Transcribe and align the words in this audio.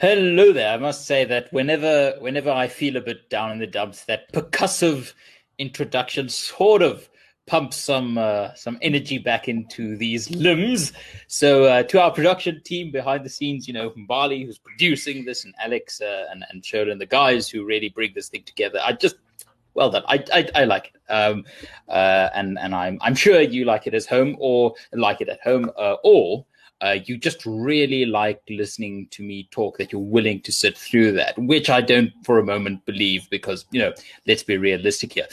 Hello 0.00 0.52
there. 0.52 0.72
I 0.72 0.78
must 0.78 1.06
say 1.06 1.24
that 1.26 1.52
whenever 1.52 2.16
whenever 2.18 2.50
I 2.50 2.68
feel 2.68 2.96
a 2.96 3.00
bit 3.00 3.28
down 3.30 3.52
in 3.52 3.58
the 3.58 3.66
dumps, 3.66 4.04
that 4.06 4.32
percussive 4.32 5.12
introduction 5.58 6.28
sort 6.28 6.82
of 6.82 7.08
pumps 7.46 7.76
some 7.76 8.18
uh, 8.18 8.54
some 8.54 8.78
energy 8.82 9.18
back 9.18 9.48
into 9.48 9.96
these 9.96 10.30
limbs. 10.30 10.92
So 11.28 11.64
uh, 11.64 11.82
to 11.84 12.00
our 12.00 12.10
production 12.10 12.62
team 12.64 12.90
behind 12.90 13.24
the 13.24 13.28
scenes, 13.28 13.68
you 13.68 13.74
know, 13.74 13.90
from 13.90 14.06
Bali 14.06 14.44
who's 14.44 14.58
producing 14.58 15.24
this, 15.24 15.44
and 15.44 15.54
Alex 15.60 16.00
uh, 16.00 16.26
and 16.30 16.44
and 16.50 16.62
Sherlin, 16.62 16.98
the 16.98 17.06
guys 17.06 17.48
who 17.48 17.64
really 17.64 17.90
bring 17.90 18.12
this 18.14 18.28
thing 18.28 18.44
together. 18.44 18.80
I 18.82 18.92
just 18.92 19.16
well 19.74 19.90
done. 19.90 20.04
I 20.08 20.24
I, 20.32 20.48
I 20.54 20.64
like 20.64 20.92
it, 20.94 21.12
um, 21.12 21.44
uh, 21.88 22.30
and 22.34 22.58
and 22.58 22.74
I'm 22.74 22.98
I'm 23.02 23.14
sure 23.14 23.40
you 23.40 23.64
like 23.64 23.86
it 23.86 23.94
at 23.94 24.06
home 24.06 24.36
or 24.40 24.74
like 24.92 25.20
it 25.20 25.28
at 25.28 25.40
home, 25.42 25.70
uh, 25.76 25.96
or 26.02 26.44
uh, 26.82 26.98
you 27.04 27.16
just 27.16 27.46
really 27.46 28.04
like 28.04 28.42
listening 28.50 29.06
to 29.12 29.22
me 29.22 29.48
talk, 29.52 29.78
that 29.78 29.92
you're 29.92 30.00
willing 30.00 30.40
to 30.40 30.50
sit 30.50 30.76
through 30.76 31.12
that, 31.12 31.38
which 31.38 31.70
I 31.70 31.80
don't 31.80 32.12
for 32.24 32.38
a 32.38 32.44
moment 32.44 32.84
believe 32.84 33.28
because, 33.30 33.64
you 33.70 33.80
know, 33.80 33.92
let's 34.26 34.42
be 34.42 34.56
realistic 34.56 35.12
here. 35.12 35.28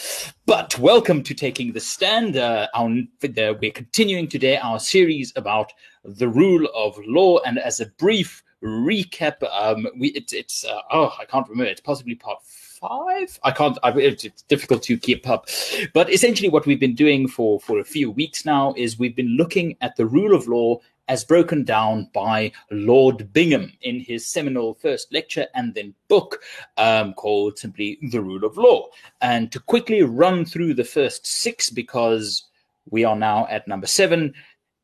But 0.46 0.78
welcome 0.78 1.24
to 1.24 1.34
Taking 1.34 1.74
the 1.74 1.80
Stand. 1.80 2.38
Uh, 2.38 2.68
our, 2.76 2.90
we're 3.24 3.72
continuing 3.72 4.28
today 4.28 4.58
our 4.58 4.80
series 4.80 5.34
about 5.36 5.74
the 6.04 6.30
rule 6.30 6.68
of 6.76 7.00
law. 7.06 7.40
And 7.40 7.58
as 7.58 7.80
a 7.80 7.88
brief 7.88 8.44
recap, 8.64 9.42
um, 9.52 9.88
we, 9.98 10.10
it, 10.10 10.32
it's, 10.32 10.64
uh, 10.66 10.82
oh, 10.92 11.16
I 11.20 11.26
can't 11.26 11.50
remember, 11.50 11.72
it's 11.72 11.82
possibly 11.82 12.14
part 12.14 12.44
five. 12.44 13.40
I 13.44 13.52
can't. 13.52 13.78
I, 13.84 13.92
it's 13.92 14.44
difficult 14.44 14.84
to 14.84 14.98
keep 14.98 15.28
up. 15.28 15.50
But 15.94 16.12
essentially, 16.12 16.50
what 16.50 16.66
we've 16.66 16.80
been 16.80 16.96
doing 16.96 17.28
for 17.28 17.60
for 17.60 17.80
a 17.80 17.84
few 17.84 18.10
weeks 18.12 18.46
now 18.46 18.74
is 18.78 18.98
we've 18.98 19.16
been 19.16 19.36
looking 19.36 19.76
at 19.82 19.96
the 19.98 20.06
rule 20.06 20.34
of 20.34 20.48
law 20.48 20.80
as 21.10 21.26
broken 21.26 21.64
down 21.64 22.08
by 22.14 22.52
Lord 22.72 23.34
Bingham 23.34 23.74
in 23.82 24.00
his 24.00 24.26
seminal 24.26 24.76
first 24.76 25.12
lecture 25.12 25.48
and 25.56 25.74
then 25.74 25.94
book 26.08 26.42
um, 26.78 27.14
called 27.16 27.58
simply 27.58 27.98
The 28.12 28.22
Rule 28.22 28.46
of 28.46 28.58
Law. 28.58 28.88
And 29.20 29.52
to 29.52 29.60
quickly 29.60 30.04
run 30.04 30.46
through 30.46 30.76
the 30.76 30.84
first 30.84 31.26
six, 31.26 31.72
because 31.72 32.44
we 32.90 33.04
are 33.04 33.16
now 33.16 33.48
at 33.50 33.68
number 33.68 33.88
seven 33.88 34.34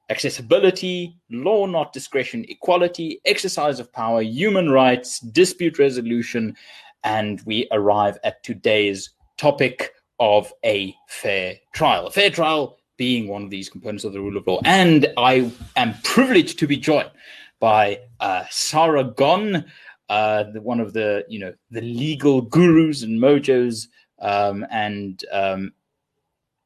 accessibility, 0.10 1.16
law, 1.32 1.66
not 1.66 1.94
discretion, 1.94 2.46
equality, 2.50 3.22
exercise 3.26 3.80
of 3.80 3.92
power, 3.94 4.22
human 4.22 4.70
rights, 4.70 5.20
dispute 5.20 5.80
resolution, 5.80 6.56
and 7.04 7.42
we 7.46 7.68
arrive 7.72 8.18
at 8.24 8.44
today's 8.44 9.12
topic 9.38 9.94
of 10.20 10.52
a 10.64 10.96
fair 11.08 11.56
trial. 11.74 12.08
A 12.08 12.12
fair 12.12 12.30
trial 12.30 12.78
being 12.98 13.28
one 13.28 13.44
of 13.44 13.50
these 13.50 13.70
components 13.70 14.04
of 14.04 14.14
the 14.14 14.22
rule 14.22 14.38
of 14.38 14.48
law. 14.48 14.60
And 14.66 15.08
I 15.18 15.52
am 15.76 15.96
privileged 16.04 16.60
to 16.60 16.68
be 16.68 16.78
joined 16.78 17.12
by 17.60 18.00
uh, 18.20 18.46
Sarah 18.50 19.04
Gon, 19.04 19.66
uh, 20.10 20.44
the, 20.44 20.62
one 20.62 20.80
of 20.80 20.94
the 20.94 21.26
you 21.28 21.40
know 21.40 21.54
the 21.72 21.82
legal 21.82 22.42
gurus 22.42 23.04
and 23.04 23.20
mojos 23.20 23.88
um, 24.20 24.66
and 24.70 25.24
um, 25.32 25.74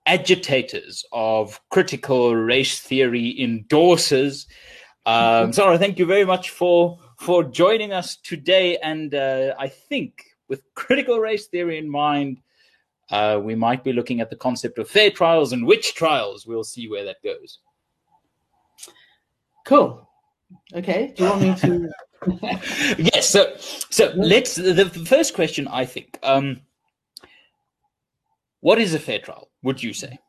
agitators 0.06 1.06
of 1.12 1.60
critical 1.70 2.36
race 2.36 2.80
theory 2.80 3.36
endorsers. 3.40 4.48
Um, 5.06 5.54
Sarah, 5.54 5.78
thank 5.78 6.00
you 6.00 6.06
very 6.06 6.26
much 6.26 6.50
for 6.50 7.00
for 7.18 7.44
joining 7.44 7.94
us 7.94 8.18
today. 8.18 8.78
And 8.78 9.14
uh, 9.14 9.56
I 9.58 9.68
think 9.68 10.24
with 10.48 10.64
critical 10.76 11.20
race 11.20 11.48
theory 11.48 11.78
in 11.78 11.90
mind, 11.90 12.42
uh, 13.12 13.40
we 13.42 13.56
might 13.56 13.84
be 13.84 13.94
looking 13.94 14.22
at 14.22 14.30
the 14.30 14.36
concept 14.36 14.78
of 14.78 14.90
fair 14.90 15.10
trials 15.10 15.54
and 15.54 15.66
witch 15.66 15.96
trials. 15.96 16.46
We'll 16.46 16.64
see 16.64 16.88
where 16.88 17.06
that 17.06 17.18
goes. 17.24 17.60
Cool. 19.66 20.08
Okay. 20.74 21.14
Do 21.16 21.24
you 21.24 21.30
want 21.30 21.42
me 21.42 21.56
to? 21.56 21.90
yes. 23.14 23.30
So, 23.30 23.54
so 23.58 24.14
let's. 24.16 24.56
The 24.56 24.86
first 25.08 25.34
question, 25.34 25.68
I 25.68 25.86
think. 25.86 26.18
Um, 26.24 26.62
what 28.62 28.80
is 28.80 28.94
a 28.94 29.00
fair 29.00 29.20
trial? 29.20 29.50
Would 29.64 29.82
you 29.82 29.94
say? 29.94 30.20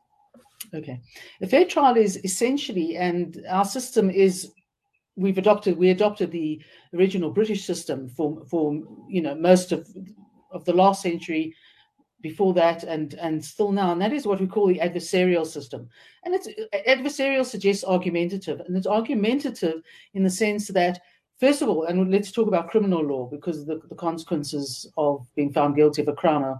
Okay, 0.73 1.01
a 1.41 1.47
fair 1.47 1.65
trial 1.65 1.97
is 1.97 2.17
essentially, 2.23 2.95
and 2.95 3.43
our 3.49 3.65
system 3.65 4.09
is 4.09 4.51
we've 5.17 5.37
adopted 5.37 5.77
we 5.77 5.89
adopted 5.89 6.31
the 6.31 6.61
original 6.93 7.31
British 7.31 7.65
system 7.65 8.07
for 8.07 8.45
for 8.49 8.73
you 9.09 9.21
know 9.21 9.35
most 9.35 9.71
of 9.71 9.87
of 10.51 10.63
the 10.65 10.73
last 10.73 11.01
century 11.01 11.53
before 12.21 12.53
that 12.53 12.83
and 12.83 13.13
and 13.15 13.43
still 13.43 13.71
now 13.71 13.91
and 13.91 14.01
that 14.01 14.13
is 14.13 14.25
what 14.25 14.39
we 14.39 14.47
call 14.47 14.67
the 14.67 14.79
adversarial 14.79 15.45
system. 15.45 15.89
And 16.23 16.35
it's 16.35 16.47
adversarial 16.87 17.45
suggests 17.45 17.83
argumentative 17.83 18.61
and 18.61 18.75
it's 18.77 18.87
argumentative 18.87 19.81
in 20.13 20.23
the 20.23 20.29
sense 20.29 20.67
that 20.69 21.01
first 21.39 21.61
of 21.61 21.69
all 21.69 21.85
and 21.85 22.11
let's 22.11 22.31
talk 22.31 22.47
about 22.47 22.69
criminal 22.69 23.03
law 23.03 23.27
because 23.27 23.65
the, 23.65 23.81
the 23.89 23.95
consequences 23.95 24.91
of 24.97 25.27
being 25.35 25.51
found 25.51 25.75
guilty 25.75 26.01
of 26.01 26.07
a 26.07 26.13
crime 26.13 26.43
are, 26.43 26.59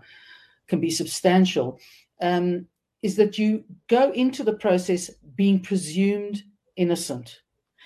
can 0.67 0.79
be 0.79 0.89
substantial 0.89 1.79
um, 2.21 2.65
is 3.01 3.15
that 3.15 3.37
you 3.37 3.63
go 3.87 4.11
into 4.11 4.43
the 4.43 4.53
process 4.53 5.09
being 5.35 5.59
presumed 5.59 6.43
innocent. 6.75 7.41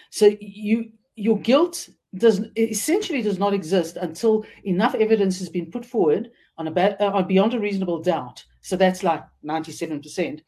So 0.09 0.35
you 0.40 0.91
your 1.16 1.40
guilt 1.40 1.90
does 2.16 2.41
essentially 2.56 3.22
does 3.22 3.40
not 3.40 3.53
exist 3.53 3.97
until 3.97 4.46
enough 4.64 4.96
evidence 4.96 5.40
has 5.40 5.50
been 5.50 5.72
put 5.72 5.85
forward 5.85 6.31
on 6.58 6.68
a 6.68 6.72
uh, 6.72 7.22
beyond 7.22 7.54
a 7.54 7.60
reasonable 7.60 8.02
doubt. 8.02 8.44
So 8.62 8.76
that's 8.76 9.04
like 9.04 9.24
97% 9.46 10.42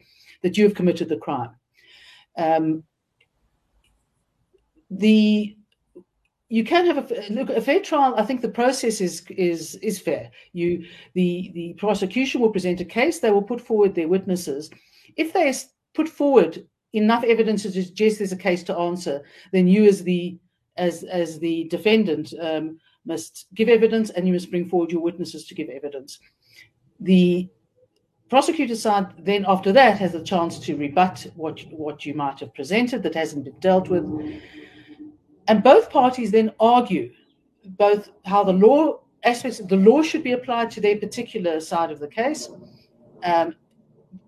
that 0.43 0.57
you 0.57 0.63
have 0.63 0.75
committed 0.75 1.09
the 1.09 1.17
crime. 1.17 1.51
Um, 2.37 2.83
the 4.89 5.55
you 6.49 6.63
can 6.63 6.85
have 6.85 7.11
a 7.11 7.29
look 7.29 7.49
a 7.49 7.59
fair 7.59 7.81
trial. 7.81 8.15
I 8.15 8.23
think 8.23 8.41
the 8.41 8.49
process 8.49 9.01
is 9.01 9.25
is 9.29 9.75
is 9.75 9.99
fair. 9.99 10.31
You 10.53 10.85
the 11.13 11.51
the 11.53 11.73
prosecution 11.73 12.39
will 12.39 12.51
present 12.51 12.79
a 12.79 12.85
case. 12.85 13.19
They 13.19 13.31
will 13.31 13.41
put 13.41 13.59
forward 13.59 13.95
their 13.95 14.07
witnesses. 14.07 14.69
If 15.17 15.33
they 15.33 15.53
put 15.93 16.07
forward 16.07 16.65
enough 16.93 17.23
evidence 17.23 17.63
to 17.63 17.71
suggest 17.71 18.19
there's 18.19 18.31
a 18.31 18.37
case 18.37 18.63
to 18.63 18.77
answer, 18.77 19.23
then 19.51 19.67
you 19.67 19.85
as 19.85 20.03
the 20.03 20.37
as 20.77 21.03
as 21.03 21.39
the 21.39 21.65
defendant 21.65 22.33
um, 22.39 22.79
must 23.07 23.47
give 23.55 23.69
evidence 23.69 24.09
and 24.11 24.27
you 24.27 24.33
must 24.33 24.51
bring 24.51 24.67
forward 24.67 24.91
your 24.91 25.01
witnesses 25.01 25.45
to 25.47 25.55
give 25.55 25.69
evidence. 25.69 26.19
The 26.99 27.49
prosecutor 28.29 28.75
side 28.75 29.13
then 29.19 29.45
after 29.47 29.71
that 29.71 29.97
has 29.99 30.13
a 30.13 30.23
chance 30.23 30.59
to 30.59 30.75
rebut 30.75 31.25
what 31.35 31.61
what 31.71 32.05
you 32.05 32.13
might 32.13 32.39
have 32.41 32.53
presented 32.53 33.01
that 33.03 33.15
hasn't 33.15 33.45
been 33.45 33.59
dealt 33.59 33.89
with. 33.89 34.05
And 35.47 35.63
both 35.63 35.89
parties 35.89 36.31
then 36.31 36.51
argue 36.59 37.13
both 37.65 38.09
how 38.25 38.43
the 38.43 38.53
law 38.53 38.99
aspects 39.23 39.59
of 39.59 39.67
the 39.67 39.77
law 39.77 40.01
should 40.01 40.23
be 40.23 40.33
applied 40.33 40.69
to 40.71 40.81
their 40.81 40.97
particular 40.97 41.59
side 41.59 41.91
of 41.91 41.99
the 41.99 42.07
case. 42.07 42.49
Um, 43.23 43.55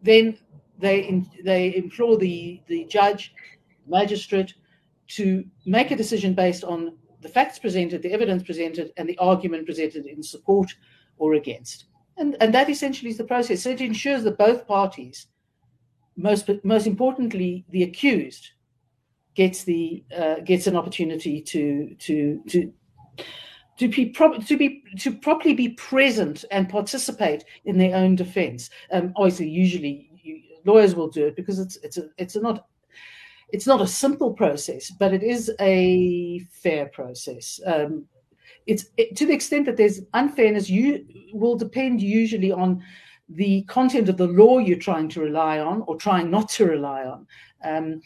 then 0.01 0.37
they 0.77 1.01
in, 1.01 1.29
they 1.43 1.75
implore 1.75 2.17
the 2.17 2.61
the 2.67 2.85
judge, 2.85 3.33
magistrate, 3.87 4.53
to 5.07 5.43
make 5.65 5.91
a 5.91 5.95
decision 5.95 6.33
based 6.33 6.63
on 6.63 6.97
the 7.21 7.29
facts 7.29 7.59
presented, 7.59 8.01
the 8.01 8.13
evidence 8.13 8.43
presented, 8.43 8.91
and 8.97 9.07
the 9.07 9.17
argument 9.17 9.65
presented 9.65 10.05
in 10.05 10.23
support 10.23 10.73
or 11.17 11.33
against. 11.33 11.85
And, 12.17 12.35
and 12.41 12.53
that 12.53 12.69
essentially 12.69 13.11
is 13.11 13.17
the 13.17 13.23
process. 13.23 13.63
So 13.63 13.69
it 13.69 13.81
ensures 13.81 14.23
that 14.23 14.37
both 14.37 14.67
parties, 14.67 15.27
most, 16.15 16.49
most 16.63 16.87
importantly, 16.87 17.65
the 17.69 17.83
accused, 17.83 18.51
gets 19.35 19.63
the 19.63 20.03
uh, 20.17 20.41
gets 20.41 20.67
an 20.67 20.75
opportunity 20.75 21.39
to 21.39 21.95
to 21.99 22.43
to 22.49 22.73
to 23.77 23.87
be 23.87 24.07
pro- 24.07 24.37
to 24.37 24.57
be 24.57 24.83
to 24.97 25.15
properly 25.15 25.53
be 25.53 25.69
present 25.69 26.43
and 26.51 26.67
participate 26.67 27.45
in 27.63 27.77
their 27.77 27.95
own 27.95 28.15
defense. 28.15 28.69
Um, 28.91 29.13
obviously, 29.15 29.47
usually 29.47 30.09
you, 30.21 30.41
lawyers 30.65 30.93
will 30.93 31.07
do 31.07 31.27
it 31.27 31.37
because 31.37 31.59
it's 31.59 31.77
it's 31.77 31.97
a, 31.97 32.09
it's 32.17 32.35
a 32.35 32.41
not 32.41 32.67
it's 33.51 33.67
not 33.67 33.81
a 33.81 33.87
simple 33.87 34.33
process, 34.33 34.91
but 34.91 35.13
it 35.13 35.23
is 35.23 35.51
a 35.59 36.39
fair 36.51 36.87
process. 36.87 37.59
Um, 37.65 38.05
it's 38.67 38.85
it, 38.97 39.15
to 39.17 39.25
the 39.25 39.33
extent 39.33 39.65
that 39.65 39.77
there's 39.77 40.01
unfairness, 40.13 40.69
you 40.69 41.05
will 41.33 41.55
depend 41.55 42.01
usually 42.01 42.51
on 42.51 42.83
the 43.29 43.63
content 43.63 44.09
of 44.09 44.17
the 44.17 44.27
law 44.27 44.59
you're 44.59 44.77
trying 44.77 45.09
to 45.09 45.21
rely 45.21 45.59
on 45.59 45.83
or 45.87 45.97
trying 45.97 46.29
not 46.29 46.49
to 46.49 46.65
rely 46.65 47.03
on. 47.03 47.27
Um, 47.63 48.01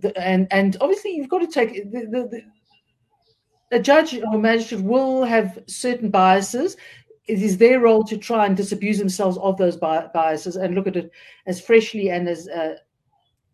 the, 0.00 0.16
and 0.18 0.46
and 0.50 0.76
obviously 0.80 1.14
you've 1.14 1.28
got 1.28 1.38
to 1.38 1.46
take 1.46 1.90
the, 1.90 2.00
the, 2.00 2.28
the 2.28 2.42
a 3.72 3.80
judge 3.80 4.18
or 4.32 4.38
magistrate 4.38 4.82
will 4.82 5.24
have 5.24 5.58
certain 5.66 6.10
biases. 6.10 6.76
It 7.26 7.42
is 7.42 7.58
their 7.58 7.80
role 7.80 8.04
to 8.04 8.16
try 8.16 8.46
and 8.46 8.56
disabuse 8.56 8.98
themselves 8.98 9.36
of 9.38 9.56
those 9.56 9.76
biases 9.76 10.56
and 10.56 10.74
look 10.74 10.86
at 10.86 10.96
it 10.96 11.10
as 11.46 11.60
freshly 11.60 12.10
and 12.10 12.28
as 12.28 12.48
uh, 12.48 12.76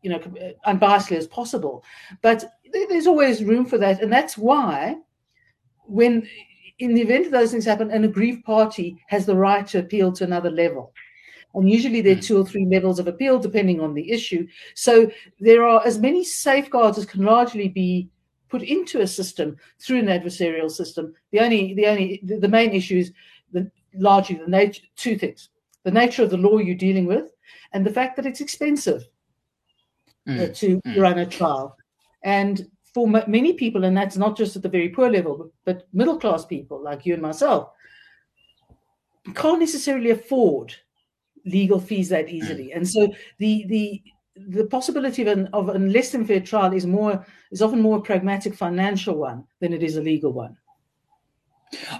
you 0.03 0.11
know, 0.11 0.19
unbiasedly 0.67 1.17
as 1.17 1.27
possible. 1.27 1.85
But 2.21 2.45
there's 2.73 3.07
always 3.07 3.45
room 3.45 3.65
for 3.65 3.79
that. 3.79 4.03
And 4.03 4.13
that's 4.13 4.37
why 4.37 4.97
when 5.85 6.29
in 6.79 6.95
the 6.95 7.03
event 7.03 7.27
of 7.27 7.33
those 7.33 7.53
things 7.53 7.65
happen, 7.65 7.91
an 7.91 8.05
aggrieved 8.05 8.45
party 8.45 8.97
has 9.09 9.27
the 9.27 9.37
right 9.37 9.67
to 9.69 9.79
appeal 9.79 10.13
to 10.13 10.25
another 10.25 10.51
level. 10.51 10.93
And 11.55 11.71
usually 11.71 12.01
there 12.01 12.13
are 12.13 12.17
hmm. 12.17 12.23
two 12.23 12.39
or 12.41 12.47
three 12.47 12.67
levels 12.67 12.99
of 12.99 13.07
appeal 13.07 13.39
depending 13.39 13.81
on 13.81 13.95
the 13.95 14.11
issue. 14.11 14.47
So 14.75 15.11
there 15.39 15.65
are 15.65 15.87
as 15.87 15.99
many 15.99 16.25
safeguards 16.25 16.99
as 16.99 17.07
can 17.07 17.25
largely 17.25 17.69
be 17.69 18.09
put 18.49 18.63
into 18.63 19.01
a 19.01 19.07
system 19.07 19.57
through 19.79 20.01
an 20.01 20.07
adversarial 20.07 20.71
system. 20.71 21.15
The 21.31 21.41
only, 21.41 21.75
the 21.75 21.87
only, 21.87 22.21
the, 22.23 22.39
the 22.39 22.49
main 22.49 22.73
issue 22.73 22.99
is 22.99 23.13
the, 23.53 23.71
largely 23.95 24.37
the 24.37 24.47
nature, 24.47 24.83
two 24.97 25.17
things: 25.17 25.51
the 25.85 25.91
nature 25.91 26.23
of 26.23 26.31
the 26.31 26.37
law 26.37 26.59
you're 26.59 26.75
dealing 26.75 27.07
with, 27.07 27.31
and 27.73 27.85
the 27.85 27.93
fact 27.93 28.17
that 28.17 28.27
it's 28.27 28.41
expensive. 28.41 29.07
Uh, 30.29 30.49
to 30.55 30.81
mm. 30.81 30.99
run 30.99 31.19
a 31.19 31.27
trial. 31.27 31.77
And 32.23 32.69
for 32.95 33.07
m- 33.07 33.31
many 33.31 33.55
people, 33.55 33.85
and 33.85 33.97
that's 33.97 34.17
not 34.17 34.37
just 34.37 34.57
at 34.57 34.63
the 34.63 34.69
very 34.69 34.89
poor 34.89 35.11
level, 35.11 35.53
but 35.65 35.87
middle 35.93 36.19
class 36.19 36.45
people 36.45 36.83
like 36.83 37.07
you 37.07 37.15
and 37.15 37.23
myself, 37.23 37.71
can't 39.35 39.61
necessarily 39.61 40.11
afford 40.11 40.75
legal 41.45 41.81
fees 41.81 42.09
that 42.11 42.29
easily. 42.29 42.69
Mm. 42.69 42.77
And 42.77 42.89
so 42.89 43.15
the 43.39 43.65
the 43.69 44.03
the 44.35 44.65
possibility 44.67 45.23
of 45.23 45.29
an 45.29 45.47
of 45.53 45.69
a 45.69 45.79
less 45.79 46.11
than 46.11 46.25
fair 46.25 46.41
trial 46.41 46.73
is 46.73 46.87
more 46.87 47.25
is 47.51 47.63
often 47.63 47.81
more 47.81 47.99
a 47.99 48.03
pragmatic 48.03 48.55
financial 48.55 49.17
one 49.17 49.45
than 49.61 49.73
it 49.73 49.83
is 49.83 49.97
a 49.97 50.03
legal 50.03 50.33
one. 50.33 50.57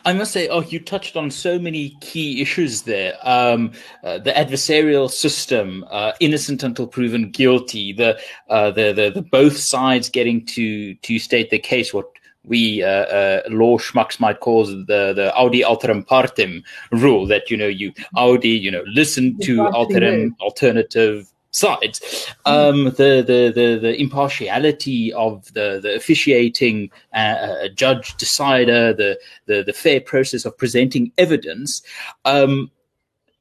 I 0.05 0.13
must 0.13 0.33
say, 0.33 0.49
oh, 0.49 0.61
you 0.61 0.81
touched 0.81 1.17
on 1.17 1.31
so 1.31 1.59
many 1.59 1.91
key 2.01 2.43
issues 2.43 2.83
there. 2.83 3.17
Um, 3.23 3.73
uh, 4.05 4.19
the 4.19 4.33
adversarial 4.33 5.11
system, 5.11 5.85
uh, 5.91 6.13
innocent 6.21 6.63
until 6.63 6.87
proven 6.87 7.31
guilty, 7.31 7.93
the, 7.93 8.19
uh, 8.49 8.71
the, 8.71 8.93
the 8.93 9.11
the 9.15 9.23
both 9.23 9.57
sides 9.57 10.09
getting 10.09 10.45
to 10.47 10.95
to 10.95 11.19
state 11.19 11.51
the 11.51 11.59
case. 11.59 11.95
What 11.95 12.07
we 12.45 12.83
uh, 12.83 12.89
uh, 12.89 13.43
law 13.49 13.79
schmucks 13.79 14.19
might 14.19 14.41
call 14.41 14.67
the 14.67 15.13
the 15.15 15.33
audi 15.37 15.63
alteram 15.63 16.05
partem 16.07 16.63
rule 16.91 17.27
that 17.27 17.51
you 17.51 17.57
know 17.57 17.69
you 17.69 17.93
audi 18.17 18.51
you 18.51 18.71
know 18.71 18.83
listen 18.87 19.39
to 19.39 19.59
alteram 19.59 20.35
alternative 20.41 21.33
sides. 21.53 22.27
Um, 22.45 22.85
the, 22.85 23.23
the, 23.25 23.53
the, 23.55 23.79
the 23.81 24.01
impartiality 24.01 25.13
of 25.13 25.53
the, 25.53 25.79
the 25.81 25.95
officiating 25.95 26.91
uh, 27.15 27.17
uh, 27.17 27.69
judge 27.69 28.17
decider, 28.17 28.93
the, 28.93 29.19
the, 29.47 29.63
the 29.63 29.73
fair 29.73 30.01
process 30.01 30.45
of 30.45 30.59
presenting 30.59 31.13
evidence. 31.19 31.83
Um, 32.25 32.71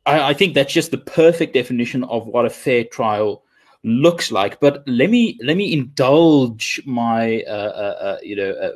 I, 0.06 0.30
I, 0.30 0.34
think 0.34 0.54
that's 0.54 0.74
just 0.74 0.92
the 0.92 0.98
perfect 0.98 1.54
definition 1.54 2.04
of 2.06 2.28
what 2.28 2.46
a 2.46 2.50
fair 2.50 2.84
trial 2.84 3.44
looks 3.84 4.32
like. 4.32 4.60
But 4.60 4.84
let 4.88 5.10
me 5.10 5.40
let 5.44 5.58
me 5.58 5.74
indulge 5.74 6.82
my 6.86 7.44
uh, 7.44 7.50
uh, 7.50 8.04
uh 8.04 8.18
you 8.22 8.36
know. 8.36 8.52
Uh, 8.52 8.72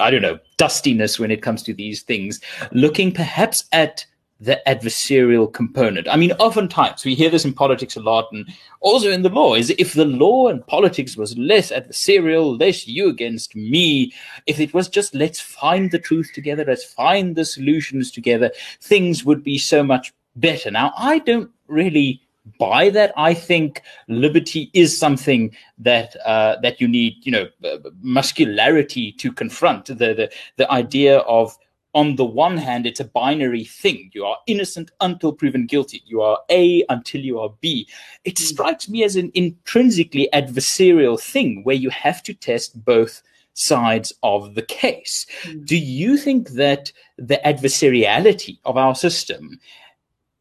I 0.00 0.10
don't 0.10 0.22
know, 0.22 0.40
dustiness 0.56 1.20
when 1.20 1.30
it 1.30 1.40
comes 1.40 1.62
to 1.62 1.72
these 1.72 2.02
things, 2.02 2.40
looking 2.72 3.12
perhaps 3.12 3.64
at 3.70 4.04
the 4.44 4.60
adversarial 4.66 5.52
component. 5.52 6.08
I 6.08 6.16
mean, 6.16 6.32
oftentimes 6.32 7.04
we 7.04 7.14
hear 7.14 7.30
this 7.30 7.44
in 7.44 7.54
politics 7.54 7.96
a 7.96 8.00
lot 8.00 8.28
and 8.32 8.46
also 8.80 9.10
in 9.10 9.22
the 9.22 9.28
law 9.28 9.54
is 9.54 9.70
if 9.78 9.94
the 9.94 10.04
law 10.04 10.48
and 10.48 10.66
politics 10.66 11.16
was 11.16 11.36
less 11.38 11.70
adversarial, 11.70 12.60
less 12.60 12.86
you 12.86 13.08
against 13.08 13.56
me, 13.56 14.12
if 14.46 14.60
it 14.60 14.74
was 14.74 14.88
just 14.88 15.14
let's 15.14 15.40
find 15.40 15.90
the 15.90 15.98
truth 15.98 16.30
together, 16.34 16.64
let's 16.66 16.84
find 16.84 17.36
the 17.36 17.44
solutions 17.44 18.10
together, 18.10 18.50
things 18.80 19.24
would 19.24 19.42
be 19.42 19.58
so 19.58 19.82
much 19.82 20.12
better. 20.36 20.70
Now, 20.70 20.92
I 20.96 21.20
don't 21.20 21.50
really 21.68 22.20
buy 22.58 22.90
that. 22.90 23.12
I 23.16 23.34
think 23.34 23.82
liberty 24.08 24.70
is 24.74 24.96
something 24.96 25.56
that 25.78 26.16
uh, 26.26 26.56
that 26.60 26.80
you 26.80 26.88
need, 26.88 27.14
you 27.22 27.32
know, 27.32 27.46
uh, 27.64 27.78
muscularity 28.02 29.12
to 29.12 29.32
confront 29.32 29.86
the 29.86 29.94
the 29.94 30.30
the 30.56 30.70
idea 30.70 31.18
of 31.20 31.56
on 31.94 32.16
the 32.16 32.24
one 32.24 32.56
hand, 32.56 32.86
it's 32.86 33.00
a 33.00 33.04
binary 33.04 33.64
thing. 33.64 34.10
You 34.12 34.24
are 34.24 34.38
innocent 34.46 34.90
until 35.00 35.32
proven 35.32 35.66
guilty. 35.66 36.02
You 36.04 36.22
are 36.22 36.38
A 36.50 36.84
until 36.88 37.20
you 37.20 37.38
are 37.38 37.54
B. 37.60 37.88
It 38.24 38.34
mm. 38.34 38.38
strikes 38.38 38.88
me 38.88 39.04
as 39.04 39.16
an 39.16 39.30
intrinsically 39.34 40.28
adversarial 40.32 41.20
thing 41.20 41.62
where 41.62 41.76
you 41.76 41.90
have 41.90 42.22
to 42.24 42.34
test 42.34 42.84
both 42.84 43.22
sides 43.54 44.12
of 44.22 44.54
the 44.54 44.62
case. 44.62 45.26
Mm. 45.44 45.66
Do 45.66 45.76
you 45.76 46.16
think 46.16 46.50
that 46.50 46.90
the 47.16 47.40
adversariality 47.44 48.58
of 48.64 48.76
our 48.76 48.94
system 48.94 49.60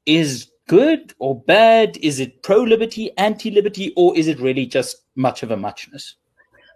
is 0.06 0.49
good 0.67 1.13
or 1.19 1.39
bad? 1.39 1.97
Is 1.97 2.19
it 2.19 2.41
pro 2.41 2.63
liberty, 2.63 3.15
anti 3.17 3.51
liberty, 3.51 3.94
or 3.95 4.17
is 4.17 4.27
it 4.27 4.39
really 4.39 4.65
just 4.65 4.97
much 5.15 5.44
of 5.44 5.51
a 5.51 5.57
muchness? 5.57 6.15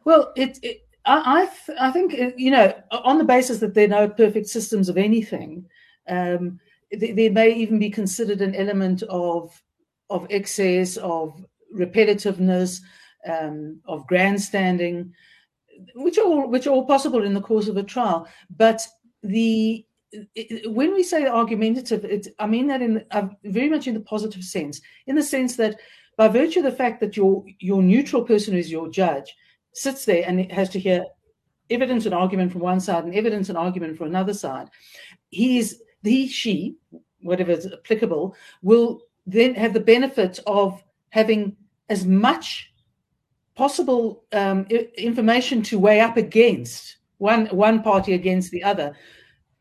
Well, 0.05 0.31
it, 0.35 0.59
it 0.61 0.86
I, 1.07 1.41
I, 1.41 1.45
th- 1.45 1.77
I, 1.79 1.91
think 1.91 2.13
uh, 2.13 2.31
you 2.37 2.51
know 2.51 2.73
on 2.91 3.17
the 3.17 3.23
basis 3.23 3.59
that 3.59 3.73
there 3.73 3.85
are 3.85 4.07
no 4.07 4.09
perfect 4.09 4.47
systems 4.47 4.89
of 4.89 4.97
anything, 4.97 5.65
um, 6.07 6.59
th- 6.91 7.15
there 7.15 7.31
may 7.31 7.53
even 7.53 7.79
be 7.79 7.89
considered 7.89 8.41
an 8.41 8.53
element 8.55 9.03
of 9.03 9.61
of 10.09 10.27
excess, 10.29 10.97
of 10.97 11.43
repetitiveness, 11.75 12.81
um, 13.25 13.79
of 13.85 14.05
grandstanding, 14.07 15.13
which 15.95 16.17
are 16.17 16.25
all, 16.25 16.49
which 16.49 16.67
are 16.67 16.71
all 16.71 16.85
possible 16.85 17.23
in 17.23 17.33
the 17.33 17.41
course 17.41 17.67
of 17.67 17.77
a 17.77 17.83
trial. 17.83 18.27
But 18.55 18.85
the 19.23 19.85
it, 20.35 20.71
when 20.71 20.93
we 20.93 21.03
say 21.03 21.25
argumentative, 21.25 22.03
it, 22.05 22.27
I 22.39 22.47
mean 22.47 22.67
that 22.67 22.81
in 22.81 23.05
uh, 23.11 23.29
very 23.45 23.69
much 23.69 23.87
in 23.87 23.93
the 23.93 24.01
positive 24.01 24.43
sense, 24.43 24.81
in 25.07 25.15
the 25.15 25.23
sense 25.23 25.55
that 25.55 25.79
by 26.17 26.27
virtue 26.27 26.59
of 26.59 26.65
the 26.65 26.71
fact 26.71 26.99
that 26.99 27.15
your 27.15 27.45
your 27.59 27.81
neutral 27.81 28.23
person 28.23 28.57
is 28.57 28.69
your 28.69 28.89
judge 28.89 29.33
sits 29.77 30.05
there 30.05 30.23
and 30.27 30.51
has 30.51 30.69
to 30.69 30.79
hear 30.79 31.05
evidence 31.69 32.05
and 32.05 32.13
argument 32.13 32.51
from 32.51 32.61
one 32.61 32.79
side 32.79 33.03
and 33.03 33.13
evidence 33.13 33.49
and 33.49 33.57
argument 33.57 33.97
from 33.97 34.07
another 34.07 34.33
side, 34.33 34.67
he 35.29 35.59
is 35.59 35.81
he 36.03 36.27
she 36.27 36.75
whatever 37.21 37.51
is 37.51 37.67
applicable 37.71 38.35
will 38.61 39.01
then 39.25 39.53
have 39.55 39.73
the 39.73 39.79
benefit 39.79 40.39
of 40.47 40.81
having 41.09 41.55
as 41.89 42.05
much 42.05 42.71
possible 43.55 44.23
um, 44.33 44.65
information 44.97 45.61
to 45.63 45.79
weigh 45.79 45.99
up 45.99 46.15
against 46.15 46.97
one 47.17 47.47
one 47.47 47.81
party 47.81 48.13
against 48.13 48.51
the 48.51 48.63
other, 48.63 48.95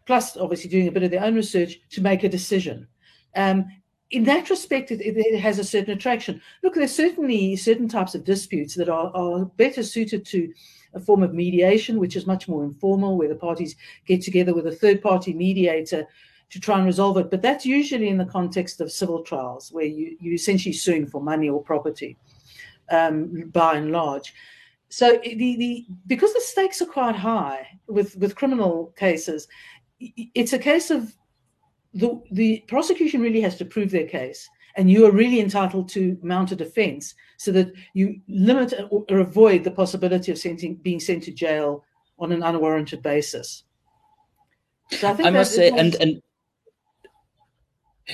plus 0.06 0.36
obviously 0.36 0.70
doing 0.70 0.88
a 0.88 0.92
bit 0.92 1.02
of 1.02 1.10
their 1.10 1.24
own 1.24 1.34
research 1.34 1.80
to 1.90 2.00
make 2.00 2.22
a 2.22 2.28
decision. 2.28 2.86
Um, 3.34 3.66
in 4.10 4.24
that 4.24 4.50
respect, 4.50 4.90
it, 4.90 5.00
it, 5.02 5.40
has 5.40 5.58
a 5.58 5.64
certain 5.64 5.92
attraction. 5.92 6.40
Look, 6.62 6.74
there's 6.74 6.94
certainly 6.94 7.56
certain 7.56 7.88
types 7.88 8.14
of 8.14 8.24
disputes 8.24 8.74
that 8.74 8.88
are, 8.88 9.10
are 9.14 9.44
better 9.44 9.82
suited 9.82 10.24
to 10.26 10.52
a 10.94 11.00
form 11.00 11.22
of 11.22 11.34
mediation, 11.34 11.98
which 11.98 12.16
is 12.16 12.26
much 12.26 12.48
more 12.48 12.64
informal, 12.64 13.16
where 13.16 13.28
the 13.28 13.34
parties 13.34 13.74
get 14.06 14.22
together 14.22 14.54
with 14.54 14.66
a 14.66 14.72
third 14.72 15.02
party 15.02 15.34
mediator 15.34 16.06
to 16.50 16.60
try 16.60 16.76
and 16.78 16.86
resolve 16.86 17.16
it. 17.18 17.30
But 17.30 17.42
that's 17.42 17.66
usually 17.66 18.08
in 18.08 18.18
the 18.18 18.24
context 18.24 18.80
of 18.80 18.92
civil 18.92 19.22
trials, 19.22 19.72
where 19.72 19.84
you, 19.84 20.16
you're 20.20 20.34
essentially 20.34 20.72
suing 20.72 21.06
for 21.06 21.20
money 21.20 21.48
or 21.48 21.62
property, 21.62 22.16
um, 22.90 23.50
by 23.52 23.76
and 23.76 23.90
large. 23.90 24.32
So 24.88 25.18
the, 25.22 25.34
the 25.34 25.86
because 26.06 26.32
the 26.32 26.40
stakes 26.40 26.80
are 26.80 26.86
quite 26.86 27.16
high 27.16 27.66
with, 27.88 28.16
with 28.16 28.36
criminal 28.36 28.94
cases, 28.96 29.48
it's 29.98 30.52
a 30.52 30.58
case 30.58 30.92
of 30.92 31.16
the, 31.96 32.20
the 32.30 32.64
prosecution 32.68 33.20
really 33.20 33.40
has 33.40 33.56
to 33.56 33.64
prove 33.64 33.90
their 33.90 34.06
case 34.06 34.48
and 34.76 34.90
you 34.90 35.06
are 35.06 35.10
really 35.10 35.40
entitled 35.40 35.88
to 35.88 36.18
mount 36.22 36.52
a 36.52 36.56
defense 36.56 37.14
so 37.38 37.50
that 37.52 37.72
you 37.94 38.20
limit 38.28 38.74
or 38.90 39.18
avoid 39.18 39.64
the 39.64 39.70
possibility 39.70 40.30
of 40.30 40.82
being 40.82 41.00
sent 41.00 41.22
to 41.24 41.32
jail 41.32 41.84
on 42.18 42.32
an 42.32 42.42
unwarranted 42.42 43.02
basis. 43.02 43.64
So 44.90 45.08
I, 45.08 45.28
I 45.28 45.30
must 45.30 45.54
say, 45.54 45.70
and 45.70 45.94
and 45.96 46.22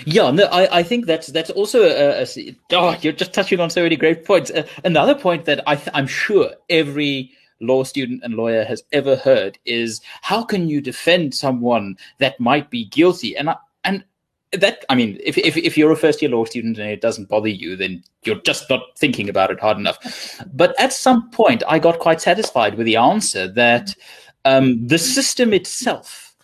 yeah, 0.07 0.31
no, 0.31 0.45
I, 0.45 0.79
I 0.79 0.83
think 0.83 1.07
that's 1.07 1.27
that's 1.27 1.51
also 1.51 1.83
a, 1.83 2.23
a, 2.23 2.57
oh, 2.73 2.97
you're 3.03 3.13
just 3.13 3.35
touching 3.35 3.61
on 3.61 3.69
so 3.69 3.83
many 3.83 3.97
great 3.97 4.25
points. 4.25 4.51
Uh, 4.51 4.67
another 4.85 5.15
point 5.15 5.45
that 5.45 5.63
I 5.67 5.77
th- 5.77 5.91
I'm 5.93 6.07
sure 6.07 6.53
every 6.71 7.33
law 7.61 7.85
student 7.85 8.23
and 8.25 8.35
lawyer 8.35 8.65
has 8.65 8.83
ever 8.93 9.17
heard 9.17 9.59
is 9.65 10.01
how 10.23 10.43
can 10.43 10.69
you 10.69 10.81
defend 10.81 11.35
someone 11.35 11.97
that 12.19 12.41
might 12.41 12.71
be 12.71 12.87
guilty? 12.87 13.37
And 13.37 13.51
I, 13.51 13.53
and 13.53 13.61
that 14.53 14.85
I 14.89 14.95
mean, 14.95 15.19
if, 15.25 15.39
if 15.39 15.57
if 15.57 15.77
you're 15.79 15.93
a 15.93 15.97
first 15.97 16.21
year 16.21 16.31
law 16.31 16.45
student 16.45 16.79
and 16.79 16.91
it 16.91 17.01
doesn't 17.01 17.29
bother 17.29 17.49
you, 17.49 17.77
then 17.77 18.03
you're 18.25 18.41
just 18.41 18.69
not 18.69 18.97
thinking 18.97 19.29
about 19.29 19.51
it 19.51 19.61
hard 19.61 19.79
enough. 19.79 19.99
But 20.53 20.79
at 20.79 20.93
some 20.93 21.31
point, 21.31 21.63
I 21.69 21.79
got 21.79 21.99
quite 21.99 22.21
satisfied 22.21 22.77
with 22.77 22.87
the 22.87 22.97
answer 22.97 23.49
that 23.49 23.95
um, 24.45 24.87
the 24.87 24.99
system 24.99 25.53
itself 25.53 26.35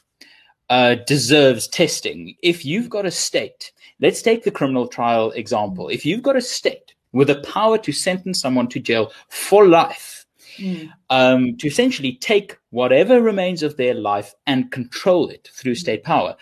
uh, 0.70 0.96
deserves 1.06 1.68
testing. 1.68 2.36
If 2.42 2.64
you've 2.64 2.90
got 2.90 3.06
a 3.06 3.10
state, 3.10 3.72
let's 4.00 4.22
take 4.22 4.44
the 4.44 4.50
criminal 4.50 4.88
trial 4.88 5.30
example. 5.32 5.88
If 5.88 6.06
you've 6.06 6.22
got 6.22 6.36
a 6.36 6.40
state 6.40 6.94
with 7.12 7.28
the 7.28 7.40
power 7.42 7.78
to 7.78 7.92
sentence 7.92 8.40
someone 8.40 8.68
to 8.68 8.80
jail 8.80 9.12
for 9.28 9.66
life 9.66 10.26
mm. 10.58 10.90
um, 11.10 11.56
to 11.56 11.66
essentially 11.66 12.14
take 12.14 12.58
whatever 12.70 13.22
remains 13.22 13.62
of 13.62 13.76
their 13.76 13.94
life 13.94 14.34
and 14.46 14.70
control 14.70 15.28
it 15.28 15.48
through 15.52 15.74
state 15.74 16.04
power. 16.04 16.36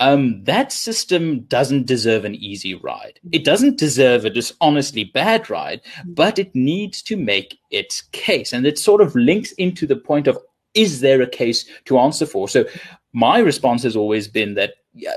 Um, 0.00 0.42
that 0.44 0.72
system 0.72 1.42
doesn't 1.42 1.86
deserve 1.86 2.24
an 2.24 2.34
easy 2.34 2.74
ride. 2.74 3.20
It 3.30 3.42
mm. 3.42 3.44
doesn't 3.44 3.78
deserve 3.78 4.24
a 4.24 4.30
dishonestly 4.30 5.04
bad 5.04 5.48
ride, 5.48 5.82
mm. 5.84 6.14
but 6.14 6.38
it 6.38 6.54
needs 6.54 7.00
to 7.02 7.16
make 7.16 7.58
its 7.70 8.02
case. 8.12 8.52
And 8.52 8.66
it 8.66 8.78
sort 8.78 9.00
of 9.00 9.14
links 9.14 9.52
into 9.52 9.86
the 9.86 9.96
point 9.96 10.26
of 10.26 10.38
is 10.74 11.00
there 11.00 11.22
a 11.22 11.28
case 11.28 11.64
to 11.84 11.98
answer 11.98 12.26
for? 12.26 12.48
So 12.48 12.64
my 13.12 13.38
response 13.38 13.84
has 13.84 13.94
always 13.94 14.26
been 14.26 14.54
that 14.54 14.74
yeah, 14.92 15.14